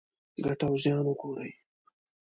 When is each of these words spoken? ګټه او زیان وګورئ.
ګټه 0.45 0.65
او 0.69 0.73
زیان 0.83 1.03
وګورئ. 1.07 1.51